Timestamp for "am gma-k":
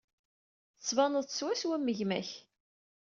1.77-2.29